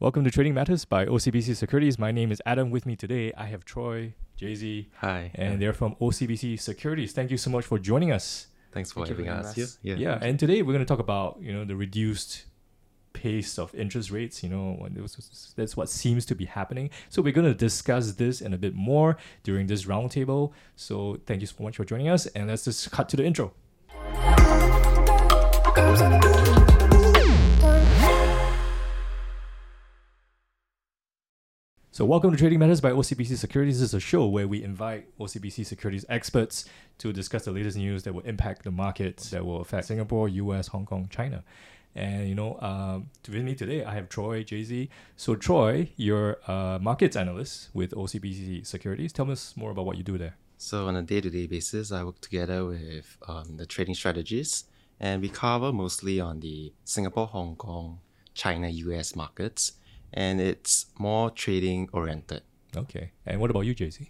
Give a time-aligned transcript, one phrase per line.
[0.00, 1.98] Welcome to Trading Matters by OCBC Securities.
[1.98, 2.70] My name is Adam.
[2.70, 5.32] With me today, I have Troy, Jayzee, Hi.
[5.34, 7.12] and they're from OCBC Securities.
[7.12, 8.46] Thank you so much for joining us.
[8.70, 9.96] Thanks for Thank having us having here.
[9.96, 10.10] Yeah.
[10.12, 12.44] Yeah, and today we're going to talk about you know the reduced
[13.12, 14.44] pace of interest rates.
[14.44, 16.90] You know, when it was- that's what seems to be happening.
[17.08, 20.52] So we're going to discuss this and a bit more during this roundtable.
[20.76, 23.52] So thank you so much for joining us, and let's just cut to the intro.
[31.98, 33.80] So, welcome to Trading Matters by OCBC Securities.
[33.80, 36.64] This is a show where we invite OCBC Securities experts
[36.98, 40.68] to discuss the latest news that will impact the markets that will affect Singapore, US,
[40.68, 41.42] Hong Kong, China.
[41.96, 44.90] And you know, um, with me today, I have Troy Jayzee.
[45.16, 49.12] So, Troy, you're a markets analyst with OCBC Securities.
[49.12, 50.36] Tell us more about what you do there.
[50.56, 54.66] So on a day-to-day basis, I work together with um, the trading strategists,
[55.00, 57.98] and we cover mostly on the Singapore, Hong Kong,
[58.34, 59.72] China, US markets,
[60.12, 62.42] and it's more trading oriented.
[62.76, 63.12] Okay.
[63.26, 64.08] And what about you, Jayzee?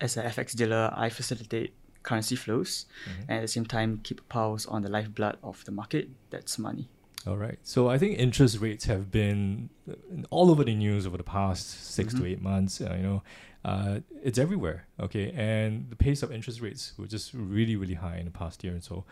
[0.00, 2.86] As an FX dealer, I facilitate currency flows
[3.28, 6.08] and at the same time keep a pulse on the lifeblood of the market.
[6.30, 6.88] That's money.
[7.26, 7.58] All right.
[7.64, 9.94] So I think interest rates have been uh,
[10.30, 12.80] all over the news over the past 6 to eight months.
[12.80, 13.22] Uh, you know,
[13.64, 14.86] uh, it's everywhere.
[15.00, 18.62] Okay, and the pace of interest rates were just really, really high in the past
[18.62, 19.04] year and so.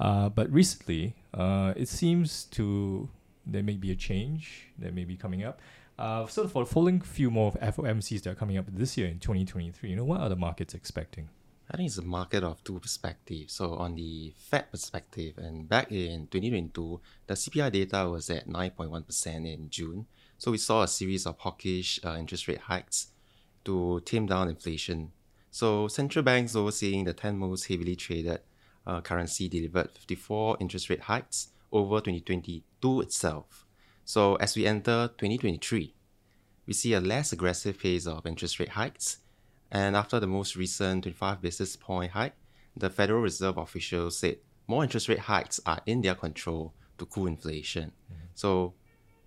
[0.00, 3.10] Uh, but recently, uh, it seems to
[3.48, 5.60] there may be a change that may be coming up.
[5.98, 9.18] Uh, so for the following few more FOMCs that are coming up this year in
[9.18, 11.28] 2023, you know, what are the markets expecting?
[11.70, 13.54] I think it's a market of two perspectives.
[13.54, 19.52] So on the Fed perspective, and back in 2022, the CPI data was at 9.1%
[19.52, 20.06] in June.
[20.38, 23.08] So we saw a series of hawkish uh, interest rate hikes
[23.64, 25.12] to tame down inflation.
[25.50, 28.40] So central banks overseeing the 10 most heavily traded
[28.86, 33.66] uh, currency delivered 54 interest rate hikes over 2022 itself.
[34.04, 35.94] So as we enter 2023,
[36.66, 39.18] we see a less aggressive phase of interest rate hikes.
[39.70, 42.34] And after the most recent 25 basis point hike,
[42.76, 47.26] the Federal Reserve officials said more interest rate hikes are in their control to cool
[47.26, 47.92] inflation.
[48.12, 48.26] Mm-hmm.
[48.34, 48.74] So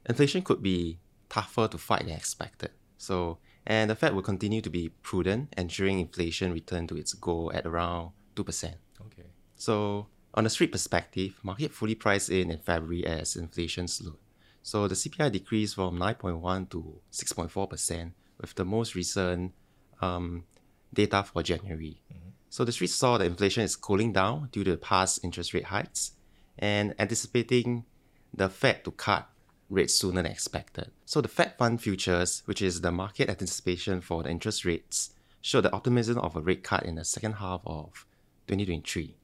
[0.07, 1.00] inflation could be
[1.30, 2.72] tougher to fight than expected.
[2.97, 7.51] So and the Fed will continue to be prudent, ensuring inflation return to its goal
[7.53, 8.66] at around 2%.
[8.66, 9.30] Okay.
[9.56, 14.18] So, on the street perspective, market fully priced in in February as inflation slowed.
[14.64, 19.53] So the CPI decreased from 9.1 to 6.4%, with the most recent
[20.02, 20.46] um,
[20.94, 22.02] data for January.
[22.50, 26.12] So the street saw that inflation is cooling down due to past interest rate hikes
[26.59, 27.86] and anticipating
[28.34, 29.30] the Fed to cut
[29.69, 30.92] rates sooner than expected.
[31.06, 35.62] So the Fed fund futures, which is the market anticipation for the interest rates, show
[35.62, 38.06] the optimism of a rate cut in the second half of
[38.48, 39.16] 2023.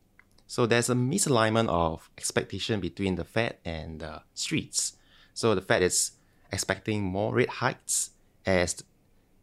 [0.48, 4.94] So there's a misalignment of expectation between the Fed and the streets.
[5.34, 6.12] So the Fed is
[6.52, 8.12] expecting more rate hikes
[8.46, 8.82] as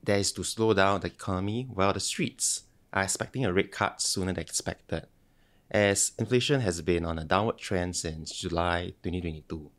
[0.02, 2.62] there is to slow down the economy, while the streets
[2.92, 5.06] are expecting a rate cut sooner than expected,
[5.70, 9.70] as inflation has been on a downward trend since July 2022.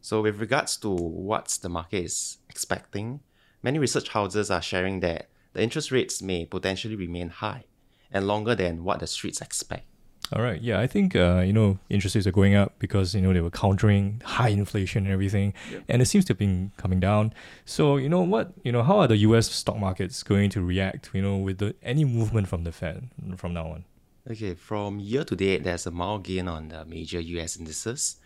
[0.00, 3.20] So with regards to what the market is expecting,
[3.62, 7.64] many research houses are sharing that the interest rates may potentially remain high
[8.10, 9.86] and longer than what the streets expect.
[10.34, 10.60] All right.
[10.62, 13.40] Yeah, I think uh, you know interest rates are going up because you know they
[13.40, 15.52] were countering high inflation and everything,
[15.88, 17.34] and it seems to have been coming down.
[17.66, 19.50] So you know what you know how are the U.S.
[19.50, 21.10] stock markets going to react?
[21.12, 23.84] You know with the, any movement from the Fed from now on.
[24.30, 28.16] Okay, from year to date, there's a mild gain on the major US indices.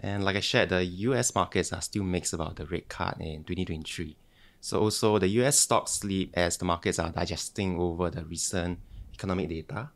[0.00, 3.44] And like I shared, the US markets are still mixed about the rate cut in
[3.44, 4.16] 2023.
[4.60, 8.78] So also the US stocks sleep as the markets are digesting over the recent
[9.14, 9.90] economic data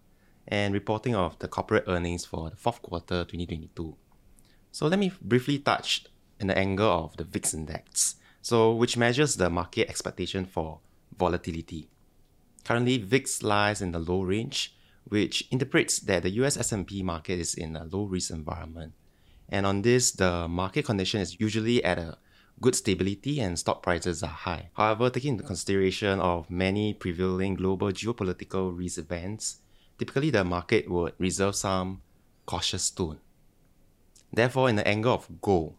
[0.48, 3.96] and reporting of the corporate earnings for the fourth quarter 2022.
[4.72, 6.06] So let me briefly touch
[6.38, 10.80] in the angle of the VIX index, so which measures the market expectation for
[11.16, 11.88] volatility.
[12.64, 14.74] Currently, VIX lies in the low range,
[15.04, 18.92] which interprets that the US S&P market is in a low risk environment.
[19.48, 22.18] And on this, the market condition is usually at a
[22.60, 24.70] good stability and stock prices are high.
[24.74, 29.58] However, taking into consideration of many prevailing global geopolitical risk events,
[29.98, 32.02] typically the market would reserve some
[32.44, 33.19] cautious tone.
[34.32, 35.75] Therefore, in the angle of gold,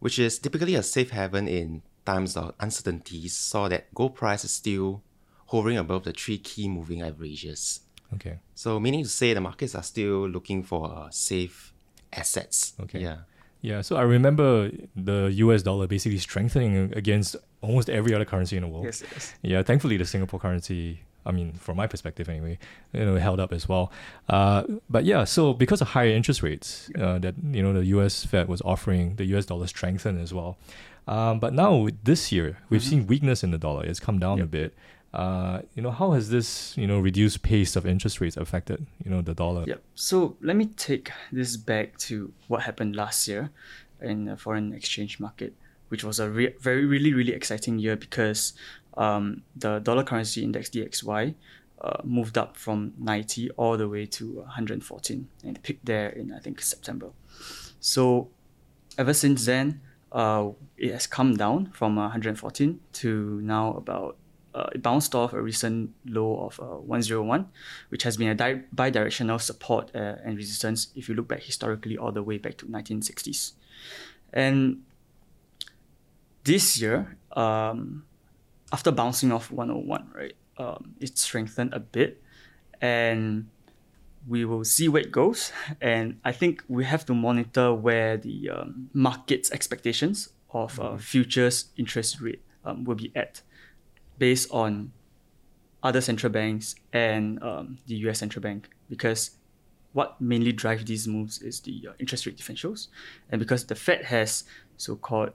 [0.00, 4.50] which is typically a safe haven in times of uncertainties, saw that gold price is
[4.50, 5.02] still
[5.48, 7.80] hovering above the three key moving averages.
[8.14, 8.38] Okay.
[8.54, 11.72] So, meaning to say the markets are still looking for uh, safe
[12.12, 12.74] assets.
[12.80, 13.00] Okay.
[13.00, 13.18] Yeah.
[13.62, 13.80] Yeah.
[13.80, 15.62] So I remember the U.S.
[15.62, 18.84] dollar basically strengthening against almost every other currency in the world.
[18.84, 19.34] Yes, yes.
[19.42, 22.58] Yeah, thankfully the Singapore currency, I mean, from my perspective anyway,
[22.92, 23.92] you know, held up as well.
[24.28, 28.24] Uh, but yeah, so because of higher interest rates uh, that you know the U.S.
[28.24, 29.46] Fed was offering, the U.S.
[29.46, 30.56] dollar strengthened as well.
[31.08, 33.84] Um, but now this year, we've seen weakness in the dollar.
[33.84, 34.74] It's come down a bit.
[35.14, 39.10] Uh, you know, how has this you know reduced pace of interest rates affected you
[39.10, 39.64] know the dollar?
[39.66, 39.82] Yep.
[39.94, 43.50] So let me take this back to what happened last year
[44.00, 45.54] in the foreign exchange market,
[45.88, 48.52] which was a re- very, really, really exciting year because
[48.96, 51.34] um, the dollar currency index DXY
[51.80, 56.38] uh, moved up from 90 all the way to 114 and peaked there in, I
[56.38, 57.10] think, September.
[57.80, 58.28] So
[58.96, 59.80] ever since then,
[60.12, 64.16] uh, it has come down from uh, 114 to now about
[64.54, 67.46] uh, it bounced off a recent low of uh, 101,
[67.90, 71.98] which has been a di- bi-directional support uh, and resistance if you look back historically
[71.98, 73.52] all the way back to 1960s.
[74.32, 74.82] And
[76.44, 78.06] this year, um,
[78.76, 82.22] after bouncing off 101, right, um, it strengthened a bit,
[82.82, 83.48] and
[84.28, 85.50] we will see where it goes.
[85.80, 91.70] And I think we have to monitor where the um, market's expectations of uh, futures
[91.78, 93.40] interest rate um, will be at,
[94.18, 94.92] based on
[95.82, 98.18] other central banks and um, the U.S.
[98.18, 99.30] central bank, because
[99.94, 102.88] what mainly drives these moves is the uh, interest rate differentials,
[103.30, 104.44] and because the Fed has
[104.76, 105.30] so-called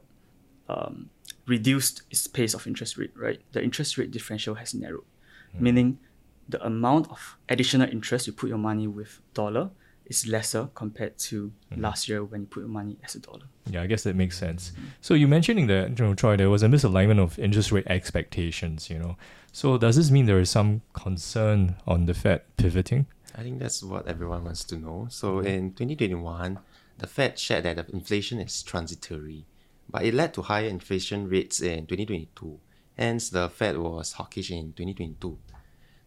[0.69, 1.09] um,
[1.51, 3.39] reduced its pace of interest rate, right?
[3.51, 5.09] The interest rate differential has narrowed,
[5.51, 5.63] hmm.
[5.65, 5.99] meaning
[6.47, 9.69] the amount of additional interest you put your money with dollar
[10.05, 11.81] is lesser compared to hmm.
[11.81, 13.45] last year when you put your money as a dollar.
[13.69, 14.71] Yeah, I guess that makes sense.
[15.01, 18.89] So you mentioning that, you know, Troy, there was a misalignment of interest rate expectations,
[18.89, 19.17] you know.
[19.51, 23.05] So does this mean there is some concern on the Fed pivoting?
[23.37, 25.07] I think that's what everyone wants to know.
[25.09, 25.47] So hmm.
[25.47, 26.59] in 2021,
[26.97, 29.45] the Fed shared that the inflation is transitory,
[29.91, 32.59] but it led to higher inflation rates in 2022.
[32.97, 35.37] Hence, the Fed was hawkish in 2022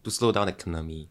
[0.03, 1.09] to slow down the economy.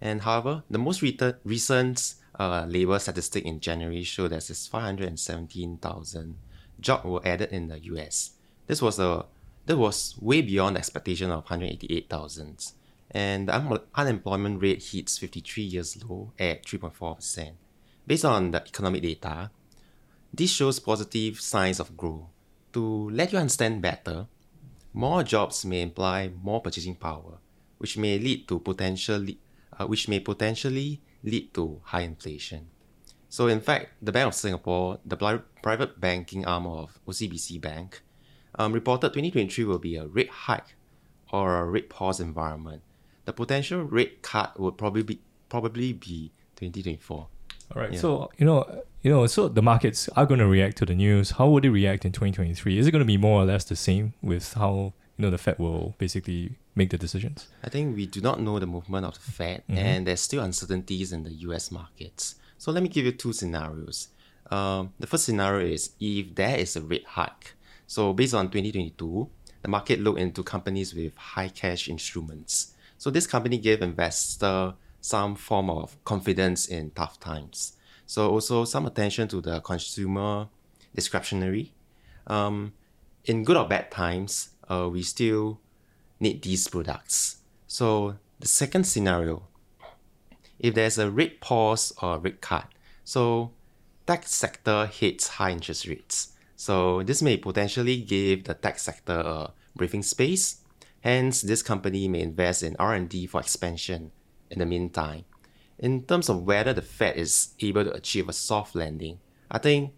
[0.00, 6.36] And however, the most recent uh, labor statistic in January showed that there's 517,000
[6.80, 8.30] jobs were added in the US.
[8.66, 9.26] This was a
[9.66, 12.72] that was way beyond the expectation of 188,000.
[13.10, 17.52] And the un- unemployment rate hits 53 years low at 3.4%.
[18.06, 19.50] Based on the economic data,
[20.32, 22.26] this shows positive signs of growth.
[22.72, 24.26] To let you understand better,
[24.92, 27.38] more jobs may imply more purchasing power,
[27.78, 29.38] which may lead to potentially,
[29.78, 32.68] uh, which may potentially lead to high inflation.
[33.28, 38.02] So, in fact, the Bank of Singapore, the pri- private banking arm of OCBC Bank,
[38.58, 40.74] um, reported 2023 will be a rate hike
[41.32, 42.82] or a rate pause environment.
[43.26, 47.28] The potential rate cut would probably be probably be 2024.
[47.78, 47.92] Right.
[47.92, 48.00] Yeah.
[48.00, 51.32] So you know, you know, so the markets are going to react to the news.
[51.32, 52.78] How would they react in 2023?
[52.78, 55.38] Is it going to be more or less the same with how you know the
[55.38, 57.46] Fed will basically make the decisions?
[57.62, 61.12] I think we do not know the movement of the Fed, and there's still uncertainties
[61.12, 62.34] in the US markets.
[62.58, 64.08] So let me give you two scenarios.
[64.50, 67.54] Um, the first scenario is if there is a rate hike.
[67.86, 69.28] So based on 2022,
[69.62, 72.74] the market looked into companies with high cash instruments.
[72.96, 77.76] So this company gave investor some form of confidence in tough times.
[78.06, 80.48] So also some attention to the consumer
[80.94, 81.72] discretionary.
[82.26, 82.72] Um,
[83.24, 85.60] in good or bad times, uh, we still
[86.20, 87.38] need these products.
[87.66, 89.42] So the second scenario,
[90.58, 92.66] if there's a rate pause or rate cut,
[93.04, 93.52] so
[94.06, 96.32] tech sector hits high interest rates.
[96.56, 100.62] So this may potentially give the tech sector a breathing space.
[101.02, 104.10] Hence, this company may invest in R&D for expansion
[104.50, 105.24] in the meantime.
[105.78, 109.18] In terms of whether the Fed is able to achieve a soft landing,
[109.50, 109.92] I think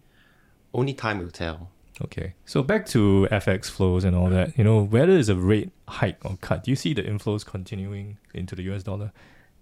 [0.73, 1.69] only time will tell.
[2.03, 2.33] Okay.
[2.45, 4.57] So back to FX flows and all that.
[4.57, 8.17] You know, whether it's a rate hike or cut, do you see the inflows continuing
[8.33, 9.11] into the US dollar?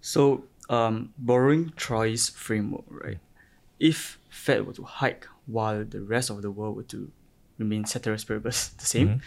[0.02, 3.20] So, um, borrowing Troy's framework, right?
[3.80, 7.12] If Fed were to hike while the rest of the world were to
[7.58, 9.22] remain ceteris paribus the same,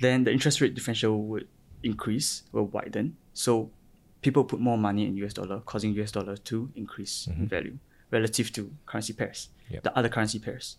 [0.00, 1.48] then the interest rate differential would
[1.82, 3.16] increase, will widen.
[3.34, 3.70] So,
[4.22, 7.78] people put more money in US dollar, causing US dollar to increase in value
[8.10, 9.82] relative to currency pairs, Yep.
[9.82, 10.76] the other currency pairs.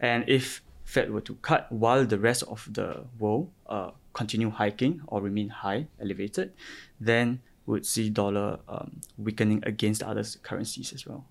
[0.00, 5.00] And if Fed were to cut while the rest of the world uh, continue hiking
[5.06, 6.52] or remain high, elevated,
[7.00, 11.24] then would see dollar um, weakening against other currencies as well.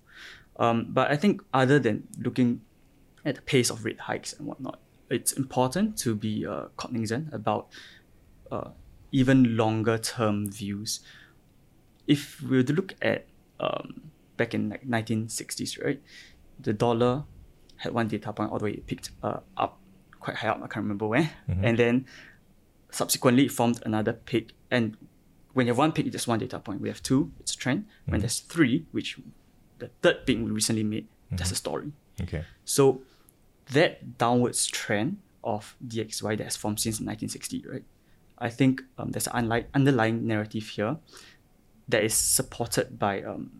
[0.56, 2.60] Um, but I think other than looking
[3.24, 4.78] at the pace of rate hikes and whatnot,
[5.10, 7.68] it's important to be uh, cognizant about
[8.50, 8.70] uh,
[9.12, 11.00] even longer term views.
[12.06, 13.26] If we were to look at
[13.60, 16.00] um, back in like 1960s, right,
[16.60, 17.24] the dollar
[17.76, 19.78] had one data point all the way it picked uh, up
[20.20, 20.56] quite high up.
[20.58, 21.30] I can't remember where,
[21.62, 22.06] and then
[22.90, 24.52] subsequently it formed another peak.
[24.70, 24.96] And
[25.52, 26.80] when you have one peak, it's just one data point.
[26.80, 27.86] We have two, it's a trend.
[28.06, 29.18] When there's three, which
[29.78, 31.92] the third peak we recently made, that's a story.
[32.22, 32.44] Okay.
[32.64, 33.02] So
[33.72, 37.84] that downwards trend of DXY that has formed since 1960, right?
[38.38, 40.96] I think um, there's an unlike, underlying narrative here
[41.88, 43.50] that is supported by um,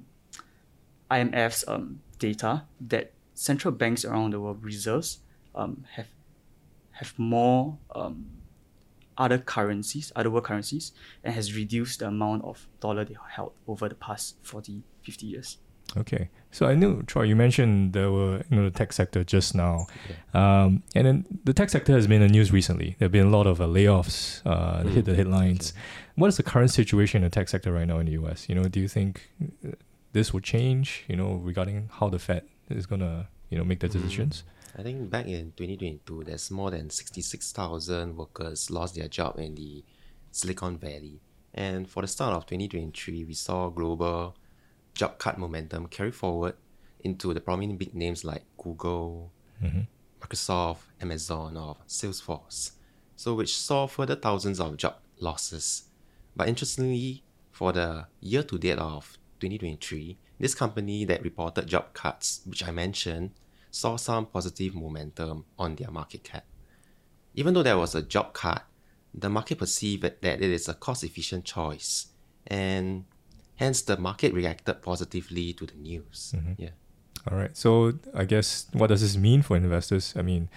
[1.11, 5.19] IMF's um, data that central banks around the world reserves
[5.55, 6.09] um, have
[6.93, 8.27] have more um,
[9.19, 13.89] other currencies, other world currencies, and has reduced the amount of dollar they held over
[13.89, 15.59] the past 40, 50 years.
[15.97, 17.23] Okay, so I knew Troy.
[17.23, 19.87] You mentioned there were you know the tech sector just now,
[20.33, 22.97] um, and then the tech sector has been in the news recently.
[22.99, 24.89] There have been a lot of uh, layoffs uh, Mm.
[24.95, 25.73] hit the headlines.
[26.17, 28.49] What is the current situation in the tech sector right now in the U.S.?
[28.49, 29.73] You know, do you think uh,
[30.13, 31.05] this will change?
[31.09, 33.93] You know, regarding how the Fed is gonna you know make the Mm.
[33.93, 34.43] decisions?
[34.77, 39.85] I think back in 2022, there's more than 66,000 workers lost their job in the
[40.33, 41.21] Silicon Valley.
[41.55, 44.35] And for the start of 2023, we saw global
[44.95, 46.55] job cut momentum carry forward
[47.01, 49.33] into the prominent big names like Google,
[49.63, 49.83] mm-hmm.
[50.21, 52.73] Microsoft, Amazon, or Salesforce.
[53.17, 55.85] So, which saw further thousands of job losses.
[56.35, 57.23] But interestingly,
[57.53, 62.73] for the year to date of 2023, this company that reported job cuts, which I
[62.73, 63.31] mentioned,
[63.71, 66.45] saw some positive momentum on their market cap.
[67.35, 68.65] Even though there was a job cut,
[69.13, 72.09] the market perceived that it is a cost efficient choice,
[72.47, 73.05] and
[73.57, 76.35] hence the market reacted positively to the news.
[76.59, 76.71] Yeah.
[77.31, 77.57] All right.
[77.57, 80.15] So I guess what does this mean for investors?
[80.17, 80.49] I mean,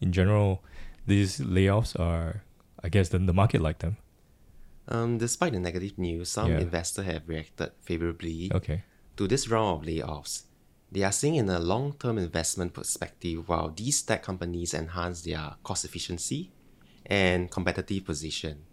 [0.00, 0.62] in general,
[1.06, 2.42] these layoffs are,
[2.82, 3.96] I guess, the, the market like them.
[4.88, 6.58] Um, despite the negative news, some Yeah.
[6.58, 8.82] investors have reacted favorably Okay.
[9.16, 10.42] to this round of layoffs.
[10.90, 15.54] They are seeing in a long term investment perspective while these tech companies enhance their
[15.62, 16.50] cost efficiency
[17.06, 18.64] and competitive position.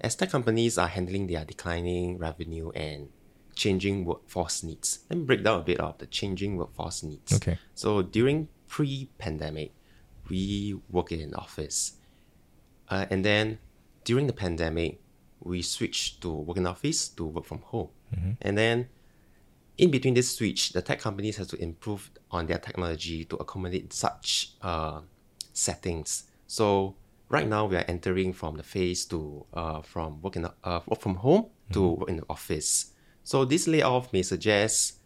[0.00, 3.08] As tech companies are handling their declining revenue and
[3.54, 7.32] changing workforce needs, let me break down a bit of the changing workforce needs.
[7.34, 7.58] Okay.
[7.74, 9.72] So during pre-pandemic,
[10.28, 11.94] we work in an office,
[12.88, 13.58] uh, and then
[14.04, 15.00] during the pandemic,
[15.40, 17.88] we switched to work in office to work from home,
[18.42, 18.88] and then
[19.78, 23.92] in between this switch, the tech companies have to improve on their technology to accommodate
[23.92, 25.00] such uh,
[25.52, 26.24] settings.
[26.46, 26.96] So
[27.28, 30.80] right now we are entering from the phase to uh, from work in the, uh,
[30.86, 32.92] work from home to work in the office.
[33.24, 34.98] So this layoff may suggest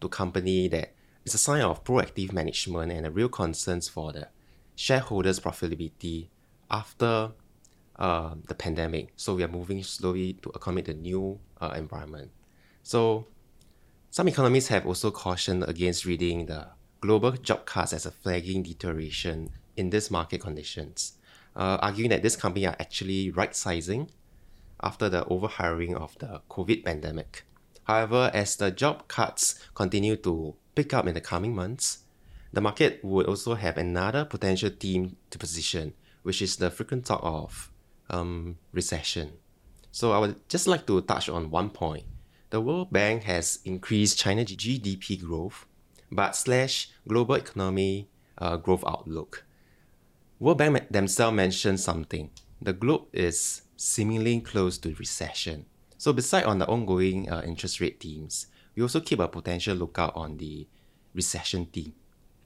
[0.00, 0.94] to company that
[1.24, 4.28] it's a sign of proactive management and a real concerns for the
[4.74, 6.28] shareholders' profitability
[6.70, 7.32] after
[7.96, 9.12] uh, the pandemic.
[9.16, 12.30] So we are moving slowly to accommodate the new uh, environment.
[12.82, 13.26] So
[14.10, 16.68] some economists have also cautioned against reading the
[17.00, 21.12] global job cuts as a flagging deterioration in these market conditions,
[21.60, 24.08] uh, arguing that this company are actually right sizing
[24.82, 27.44] after the overhiring of the COVID pandemic.
[27.84, 32.04] However, as the job cuts continue to pick up in the coming months,
[32.50, 37.20] the market would also have another potential theme to position, which is the frequent talk
[37.22, 37.70] of
[38.08, 39.34] um, recession.
[39.92, 42.04] So I would just like to touch on one point.
[42.48, 45.66] The World Bank has increased China's GDP growth,
[46.10, 49.44] but slash global economy uh, growth outlook.
[50.40, 52.30] World Bank themselves mentioned something.
[52.62, 55.66] The globe is seemingly close to recession.
[55.98, 60.16] So beside on the ongoing uh, interest rate themes, we also keep a potential lookout
[60.16, 60.66] on the
[61.14, 61.92] recession theme.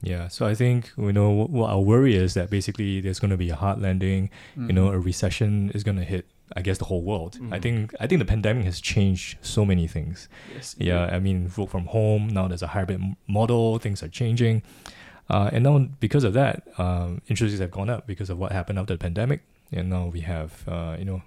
[0.01, 3.31] Yeah, so I think you know what, what our worry is that basically there's going
[3.31, 4.29] to be a hard landing.
[4.57, 6.27] You know, a recession is going to hit.
[6.55, 7.39] I guess the whole world.
[7.51, 10.29] I think I think the pandemic has changed so many things.
[10.53, 10.75] Yes.
[10.77, 12.47] Yeah, I mean, work from home now.
[12.49, 13.79] There's a hybrid model.
[13.79, 14.61] Things are changing,
[15.29, 18.51] uh, and now because of that, um, interest rates have gone up because of what
[18.51, 19.41] happened after the pandemic,
[19.71, 21.21] and now we have uh, you know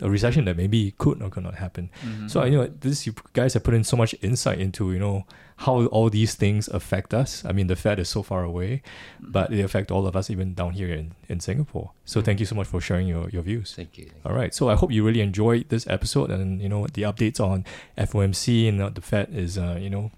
[0.00, 1.88] a recession that maybe could or could not happen.
[2.26, 5.24] So I know this you guys have put in so much insight into you know
[5.58, 7.44] how all these things affect us.
[7.44, 8.82] I mean, the Fed is so far away,
[9.20, 11.92] but they affect all of us even down here in, in Singapore.
[12.04, 13.72] So thank you so much for sharing your, your views.
[13.74, 14.10] Thank you.
[14.24, 14.52] All right.
[14.52, 17.64] So I hope you really enjoyed this episode and you know the updates on
[17.96, 20.10] FOMC and the Fed is uh, you know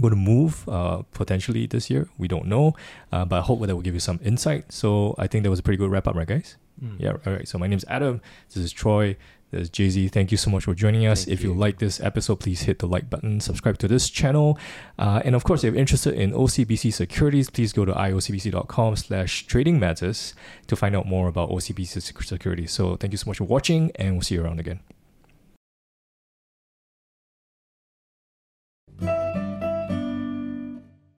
[0.00, 2.08] going to move uh, potentially this year.
[2.18, 2.74] We don't know,
[3.12, 4.72] uh, but I hope that will give you some insight.
[4.72, 6.56] So I think that was a pretty good wrap up, right, guys?
[6.98, 7.16] Yeah.
[7.26, 7.48] All right.
[7.48, 8.20] So my name is Adam.
[8.48, 9.16] This is Troy.
[9.50, 10.10] This is Jayzee.
[10.10, 11.24] Thank you so much for joining us.
[11.24, 11.52] Thank if you.
[11.52, 11.58] you.
[11.58, 14.58] like this episode, please hit the like button, subscribe to this channel,
[14.98, 19.78] uh, and of course, if you're interested in OCBC securities, please go to iocbc.com/slash trading
[19.78, 20.34] matters
[20.66, 22.72] to find out more about OCBC securities.
[22.72, 24.80] So thank you so much for watching, and we'll see you around again.